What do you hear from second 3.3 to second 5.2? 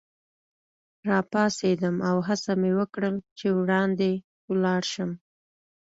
چي وړاندي ولاړ شم.